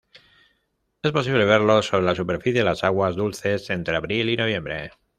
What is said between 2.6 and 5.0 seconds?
de las aguas dulces entre abril y noviembre.